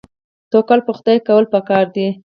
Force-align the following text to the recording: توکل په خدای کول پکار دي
توکل 0.51 0.79
په 0.87 0.91
خدای 0.97 1.17
کول 1.27 1.45
پکار 1.53 1.85
دي 1.95 2.07